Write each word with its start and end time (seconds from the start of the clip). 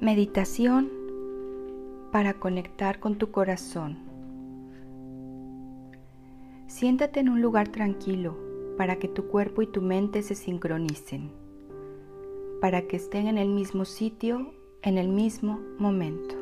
Meditación 0.00 0.92
para 2.12 2.34
conectar 2.34 3.00
con 3.00 3.18
tu 3.18 3.32
corazón. 3.32 3.98
Siéntate 6.68 7.18
en 7.18 7.28
un 7.28 7.42
lugar 7.42 7.66
tranquilo 7.66 8.38
para 8.76 9.00
que 9.00 9.08
tu 9.08 9.26
cuerpo 9.26 9.60
y 9.60 9.66
tu 9.66 9.82
mente 9.82 10.22
se 10.22 10.36
sincronicen, 10.36 11.32
para 12.60 12.82
que 12.82 12.94
estén 12.94 13.26
en 13.26 13.38
el 13.38 13.48
mismo 13.48 13.84
sitio 13.84 14.54
en 14.82 14.98
el 14.98 15.08
mismo 15.08 15.58
momento. 15.80 16.36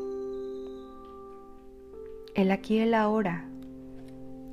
El 2.35 2.51
aquí 2.51 2.75
y 2.75 2.81
el 2.81 2.93
ahora 2.93 3.49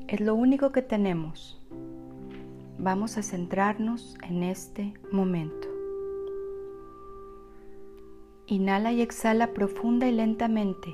es 0.08 0.22
lo 0.22 0.34
único 0.34 0.72
que 0.72 0.82
tenemos. 0.82 1.62
Vamos 2.80 3.18
a 3.18 3.23
centrarnos 3.23 4.16
en 4.23 4.44
este 4.44 4.94
momento. 5.12 5.73
Inhala 8.48 8.92
y 8.92 9.02
exhala 9.02 9.54
profunda 9.54 10.06
y 10.06 10.12
lentamente 10.12 10.94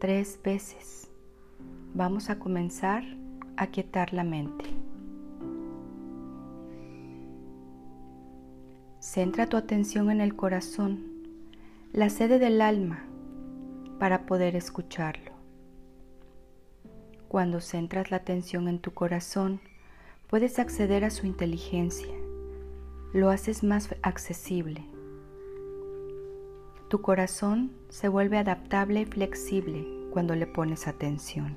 tres 0.00 0.40
veces. 0.42 1.08
Vamos 1.94 2.30
a 2.30 2.40
comenzar 2.40 3.04
a 3.56 3.68
quietar 3.68 4.12
la 4.12 4.24
mente. 4.24 4.64
Centra 8.98 9.46
tu 9.46 9.56
atención 9.56 10.10
en 10.10 10.20
el 10.20 10.34
corazón, 10.34 11.06
la 11.92 12.10
sede 12.10 12.40
del 12.40 12.60
alma, 12.60 13.04
para 14.00 14.26
poder 14.26 14.56
escucharlo. 14.56 15.30
Cuando 17.28 17.60
centras 17.60 18.10
la 18.10 18.16
atención 18.16 18.66
en 18.66 18.80
tu 18.80 18.92
corazón, 18.92 19.60
puedes 20.26 20.58
acceder 20.58 21.04
a 21.04 21.10
su 21.10 21.28
inteligencia. 21.28 22.12
Lo 23.12 23.30
haces 23.30 23.62
más 23.62 23.94
accesible 24.02 24.84
tu 26.90 27.02
corazón 27.02 27.70
se 27.88 28.08
vuelve 28.08 28.36
adaptable 28.36 29.02
y 29.02 29.04
flexible 29.04 29.86
cuando 30.10 30.34
le 30.34 30.48
pones 30.48 30.88
atención. 30.88 31.56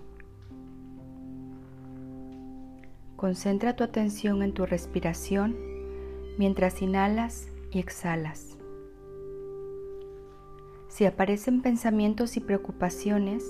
Concentra 3.15 3.75
tu 3.75 3.83
atención 3.83 4.43
en 4.43 4.53
tu 4.53 4.67
respiración 4.67 5.57
mientras 6.37 6.83
inhalas 6.83 7.47
y 7.71 7.79
exhalas. 7.79 8.59
Si 10.87 11.05
aparecen 11.05 11.63
pensamientos 11.63 12.37
y 12.37 12.39
preocupaciones, 12.39 13.43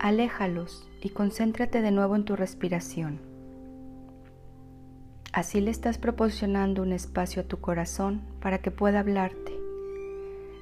aléjalos 0.00 0.90
y 1.00 1.10
concéntrate 1.10 1.80
de 1.80 1.92
nuevo 1.92 2.16
en 2.16 2.24
tu 2.24 2.34
respiración. 2.34 3.20
Así 5.32 5.60
le 5.60 5.70
estás 5.70 5.96
proporcionando 5.96 6.82
un 6.82 6.92
espacio 6.92 7.42
a 7.42 7.44
tu 7.46 7.60
corazón 7.60 8.20
para 8.40 8.58
que 8.58 8.72
pueda 8.72 8.98
hablarte 8.98 9.59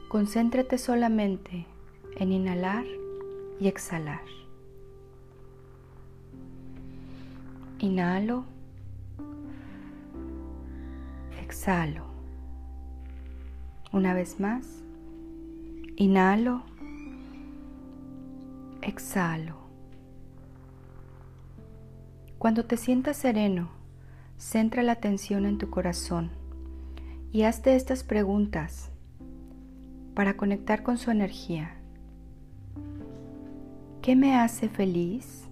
Concéntrate 0.08 0.78
solamente 0.78 1.66
en 2.16 2.32
inhalar 2.32 2.86
y 3.60 3.68
exhalar. 3.68 4.22
Inhalo, 7.78 8.46
exhalo. 11.42 12.06
Una 13.92 14.14
vez 14.14 14.40
más, 14.40 14.82
inhalo, 15.96 16.62
exhalo. 18.80 19.58
Cuando 22.38 22.64
te 22.64 22.78
sientas 22.78 23.18
sereno, 23.18 23.68
centra 24.38 24.82
la 24.82 24.92
atención 24.92 25.44
en 25.44 25.58
tu 25.58 25.68
corazón 25.68 26.30
y 27.30 27.42
hazte 27.42 27.76
estas 27.76 28.04
preguntas 28.04 28.90
para 30.18 30.36
conectar 30.36 30.82
con 30.82 30.98
su 30.98 31.12
energía. 31.12 31.76
¿Qué 34.02 34.16
me 34.16 34.34
hace 34.34 34.68
feliz? 34.68 35.48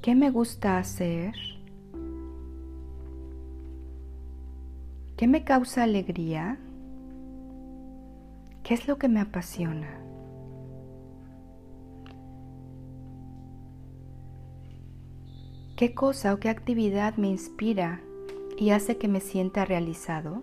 ¿Qué 0.00 0.14
me 0.14 0.30
gusta 0.30 0.78
hacer? 0.78 1.34
¿Qué 5.16 5.26
me 5.26 5.42
causa 5.42 5.82
alegría? 5.82 6.56
¿Qué 8.62 8.74
es 8.74 8.86
lo 8.86 8.96
que 8.98 9.08
me 9.08 9.18
apasiona? 9.18 9.90
¿Qué 15.76 15.94
cosa 15.96 16.32
o 16.32 16.38
qué 16.38 16.48
actividad 16.48 17.16
me 17.16 17.26
inspira 17.26 18.00
y 18.56 18.70
hace 18.70 18.98
que 18.98 19.08
me 19.08 19.18
sienta 19.18 19.64
realizado? 19.64 20.42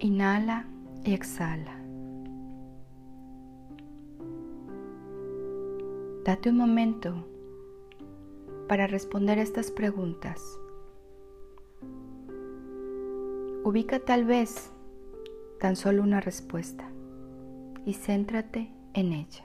Inhala 0.00 0.64
y 1.04 1.12
exhala. 1.12 1.76
Date 6.24 6.50
un 6.50 6.56
momento 6.56 7.26
para 8.68 8.86
responder 8.86 9.38
estas 9.38 9.72
preguntas. 9.72 10.40
Ubica 13.64 13.98
tal 13.98 14.24
vez 14.24 14.70
tan 15.58 15.74
solo 15.74 16.04
una 16.04 16.20
respuesta 16.20 16.88
y 17.84 17.94
céntrate 17.94 18.70
en 18.94 19.12
ella. 19.12 19.42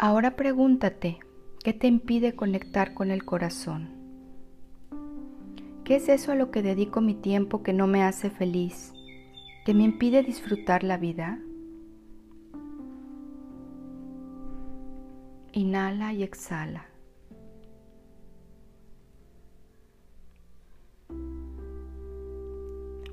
Ahora 0.00 0.36
pregúntate, 0.36 1.18
¿qué 1.64 1.72
te 1.72 1.88
impide 1.88 2.36
conectar 2.36 2.94
con 2.94 3.10
el 3.10 3.24
corazón? 3.24 3.88
¿Qué 5.82 5.96
es 5.96 6.08
eso 6.08 6.30
a 6.30 6.36
lo 6.36 6.52
que 6.52 6.62
dedico 6.62 7.00
mi 7.00 7.16
tiempo 7.16 7.64
que 7.64 7.72
no 7.72 7.88
me 7.88 8.04
hace 8.04 8.30
feliz, 8.30 8.92
que 9.66 9.74
me 9.74 9.82
impide 9.82 10.22
disfrutar 10.22 10.84
la 10.84 10.98
vida? 10.98 11.40
Inhala 15.50 16.12
y 16.12 16.22
exhala. 16.22 16.86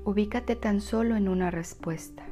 Ubícate 0.04 0.54
tan 0.54 0.80
solo 0.80 1.16
en 1.16 1.28
una 1.28 1.50
respuesta. 1.50 2.28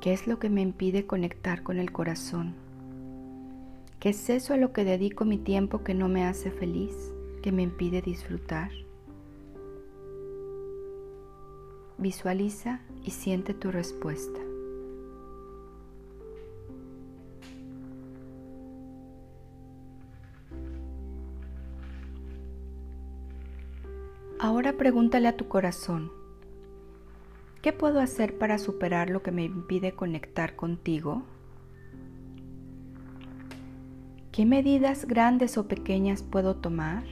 ¿Qué 0.00 0.14
es 0.14 0.26
lo 0.26 0.38
que 0.38 0.48
me 0.48 0.62
impide 0.62 1.06
conectar 1.06 1.62
con 1.62 1.78
el 1.78 1.92
corazón? 1.92 2.54
¿Qué 3.98 4.08
es 4.08 4.30
eso 4.30 4.54
a 4.54 4.56
lo 4.56 4.72
que 4.72 4.82
dedico 4.82 5.26
mi 5.26 5.36
tiempo 5.36 5.84
que 5.84 5.92
no 5.92 6.08
me 6.08 6.24
hace 6.24 6.50
feliz, 6.50 7.12
que 7.42 7.52
me 7.52 7.60
impide 7.60 8.00
disfrutar? 8.00 8.70
Visualiza 11.98 12.80
y 13.04 13.10
siente 13.10 13.52
tu 13.52 13.70
respuesta. 13.70 14.40
Ahora 24.38 24.78
pregúntale 24.78 25.28
a 25.28 25.36
tu 25.36 25.46
corazón, 25.46 26.10
¿Qué 27.62 27.74
puedo 27.74 28.00
hacer 28.00 28.38
para 28.38 28.56
superar 28.56 29.10
lo 29.10 29.22
que 29.22 29.32
me 29.32 29.44
impide 29.44 29.92
conectar 29.92 30.56
contigo? 30.56 31.24
¿Qué 34.32 34.46
medidas 34.46 35.04
grandes 35.04 35.58
o 35.58 35.68
pequeñas 35.68 36.22
puedo 36.22 36.56
tomar? 36.56 37.04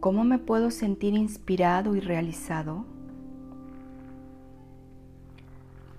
¿Cómo 0.00 0.24
me 0.24 0.38
puedo 0.38 0.70
sentir 0.70 1.14
inspirado 1.14 1.96
y 1.96 2.00
realizado? 2.00 2.84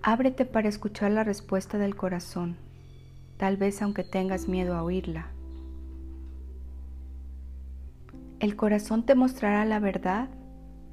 Ábrete 0.03 0.45
para 0.45 0.69
escuchar 0.69 1.09
la 1.09 1.23
respuesta 1.23 1.79
del 1.79 1.95
corazón, 1.95 2.55
tal 3.37 3.57
vez 3.57 3.81
aunque 3.81 4.03
tengas 4.03 4.47
miedo 4.47 4.75
a 4.75 4.83
oírla. 4.83 5.31
El 8.39 8.55
corazón 8.55 9.07
te 9.07 9.15
mostrará 9.15 9.65
la 9.65 9.79
verdad 9.79 10.29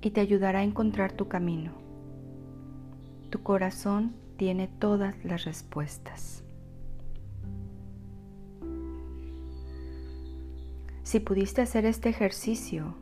y 0.02 0.10
te 0.10 0.20
ayudará 0.20 0.60
a 0.60 0.64
encontrar 0.64 1.12
tu 1.12 1.28
camino. 1.28 1.72
Tu 3.30 3.42
corazón 3.42 4.14
tiene 4.36 4.68
todas 4.68 5.24
las 5.24 5.44
respuestas. 5.44 6.42
Si 11.02 11.20
pudiste 11.20 11.60
hacer 11.60 11.84
este 11.84 12.08
ejercicio, 12.08 12.94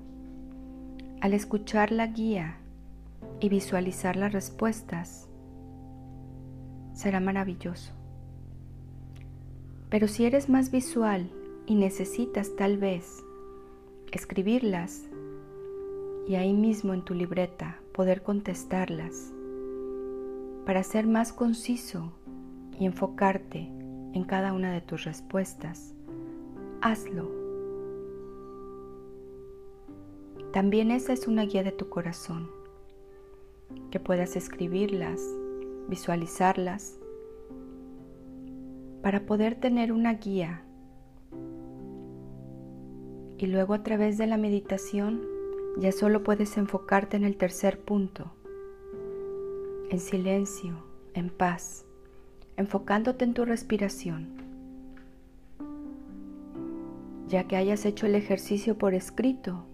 al 1.21 1.35
escuchar 1.35 1.93
la 1.93 2.07
guía 2.07 2.57
y 3.41 3.49
visualizar 3.49 4.17
las 4.17 4.33
respuestas, 4.33 5.29
será 6.93 7.21
maravilloso. 7.21 7.93
Pero 9.91 10.09
si 10.09 10.25
eres 10.25 10.49
más 10.49 10.71
visual 10.71 11.31
y 11.67 11.75
necesitas 11.75 12.57
tal 12.57 12.79
vez 12.79 13.23
escribirlas 14.11 15.05
y 16.29 16.35
ahí 16.35 16.53
mismo 16.53 16.93
en 16.93 17.03
tu 17.03 17.15
libreta 17.15 17.81
poder 17.93 18.23
contestarlas 18.23 19.33
para 20.67 20.83
ser 20.83 21.07
más 21.07 21.33
conciso 21.33 22.13
y 22.79 22.85
enfocarte 22.85 23.61
en 24.13 24.25
cada 24.25 24.53
una 24.53 24.71
de 24.71 24.83
tus 24.83 25.05
respuestas. 25.05 25.95
Hazlo. 26.83 27.31
También 30.53 30.91
esa 30.91 31.15
es 31.15 31.27
una 31.27 31.45
guía 31.45 31.63
de 31.63 31.73
tu 31.73 31.89
corazón, 31.89 32.51
que 33.91 33.99
puedas 33.99 34.37
escribirlas, 34.37 35.23
visualizarlas, 35.89 36.99
para 39.03 39.25
poder 39.25 39.55
tener 39.55 39.93
una 39.93 40.13
guía 40.13 40.63
y 43.39 43.47
luego 43.47 43.73
a 43.73 43.83
través 43.83 44.19
de 44.19 44.27
la 44.27 44.37
meditación 44.37 45.38
ya 45.77 45.93
solo 45.93 46.23
puedes 46.25 46.57
enfocarte 46.57 47.17
en 47.17 47.25
el 47.25 47.37
tercer 47.37 47.79
punto, 47.81 48.33
en 49.91 50.01
silencio, 50.01 50.75
en 51.15 51.31
paz, 51.31 51.85
enfocándote 52.57 53.25
en 53.25 53.35
tu 53.35 53.45
respiración. 53.45 54.29
Ya 57.29 57.45
que 57.45 57.57
hayas 57.57 57.85
hecho 57.85 58.07
el 58.07 58.15
ejercicio 58.15 58.79
por 58.79 58.95
escrito, 58.95 59.65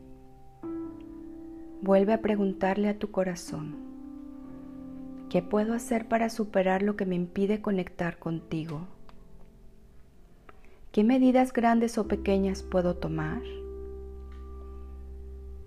vuelve 1.82 2.12
a 2.12 2.20
preguntarle 2.20 2.88
a 2.88 2.98
tu 2.98 3.10
corazón, 3.10 3.76
¿qué 5.30 5.42
puedo 5.42 5.74
hacer 5.74 6.08
para 6.08 6.30
superar 6.30 6.82
lo 6.82 6.96
que 6.96 7.06
me 7.06 7.14
impide 7.14 7.60
conectar 7.62 8.18
contigo? 8.18 8.86
¿Qué 10.92 11.02
medidas 11.04 11.52
grandes 11.52 11.98
o 11.98 12.06
pequeñas 12.06 12.62
puedo 12.62 12.96
tomar? 12.96 13.42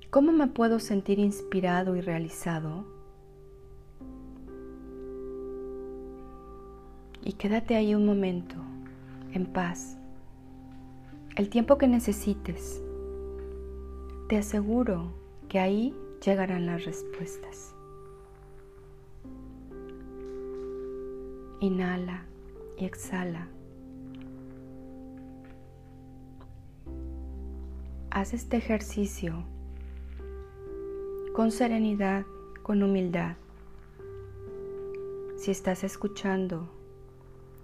¿Cómo 0.10 0.32
me 0.32 0.48
puedo 0.48 0.80
sentir 0.80 1.20
inspirado 1.20 1.98
y 1.98 2.02
realizado? 2.02 2.86
Y 7.26 7.34
quédate 7.34 7.76
ahí 7.76 7.94
un 7.94 8.06
momento, 8.06 8.56
en 9.34 9.46
paz, 9.46 9.98
el 11.36 11.50
tiempo 11.50 11.78
que 11.78 11.90
necesites. 11.90 12.82
Te 14.30 14.38
aseguro 14.38 15.12
que 15.50 15.60
ahí 15.60 15.94
llegarán 16.26 16.68
las 16.68 16.86
respuestas. 16.86 17.76
Inhala 21.60 22.24
y 22.78 22.86
exhala. 22.86 23.50
Haz 28.10 28.34
este 28.34 28.56
ejercicio 28.56 29.44
con 31.38 31.52
serenidad, 31.52 32.26
con 32.64 32.82
humildad. 32.82 33.36
Si 35.38 35.52
estás 35.52 35.84
escuchando 35.84 36.68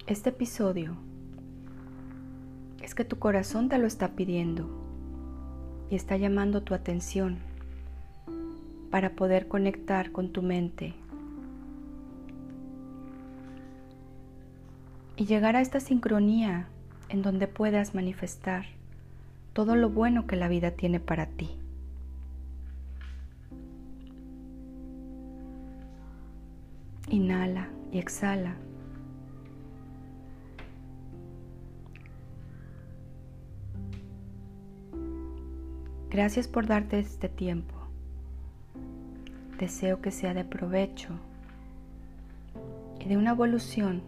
este 0.06 0.30
episodio, 0.30 0.96
es 2.84 2.94
que 2.94 3.04
tu 3.04 3.18
corazón 3.18 3.70
te 3.70 3.80
lo 3.80 3.88
está 3.88 4.10
pidiendo 4.10 4.70
y 5.90 5.96
está 5.96 6.18
llamando 6.18 6.62
tu 6.62 6.76
atención 6.76 7.40
para 8.92 9.16
poder 9.16 9.48
conectar 9.48 10.12
con 10.12 10.32
tu 10.32 10.44
mente 10.44 10.94
y 15.16 15.26
llegar 15.26 15.56
a 15.56 15.62
esta 15.62 15.80
sincronía 15.80 16.68
en 17.10 17.24
donde 17.24 17.48
puedas 17.48 17.96
manifestar 17.96 18.66
todo 19.54 19.76
lo 19.76 19.90
bueno 19.90 20.28
que 20.28 20.36
la 20.36 20.48
vida 20.48 20.70
tiene 20.70 21.00
para 21.00 21.26
ti. 21.26 21.58
Y 27.94 28.00
exhala. 28.00 28.56
Gracias 36.10 36.48
por 36.48 36.68
darte 36.68 37.00
este 37.00 37.30
tiempo. 37.30 37.76
Deseo 39.60 40.02
que 40.02 40.12
sea 40.12 40.34
de 40.34 40.44
provecho 40.44 41.10
y 43.00 43.08
de 43.08 43.18
una 43.18 43.32
evolución 43.32 44.02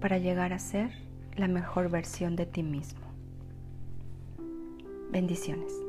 para 0.00 0.18
llegar 0.18 0.52
a 0.52 0.58
ser 0.58 0.92
la 1.36 1.48
mejor 1.48 1.90
versión 1.90 2.36
de 2.36 2.46
ti 2.46 2.62
mismo. 2.62 3.00
Bendiciones. 5.10 5.83